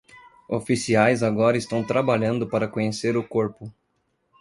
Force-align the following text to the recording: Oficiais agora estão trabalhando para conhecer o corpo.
Oficiais 0.49 1.21
agora 1.21 1.55
estão 1.57 1.83
trabalhando 1.85 2.47
para 2.49 2.67
conhecer 2.67 3.15
o 3.15 3.23
corpo. 3.23 3.71